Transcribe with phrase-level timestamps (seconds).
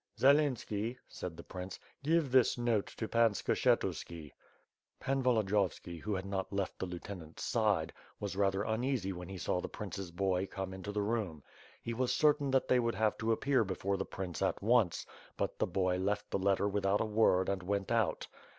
[0.17, 4.31] *'Zelinski," said the prince, "give this note to Pan Skshet uski.^'
[4.99, 9.61] Pan Volodiyovski, who had not left the lieutenant's side, was rather uneasy when he saw
[9.61, 11.43] the prince's boy come into the room.
[11.83, 15.05] He was certain that they would have to appear before the prince at once,
[15.37, 18.27] but the boy left the letter without a word and went out.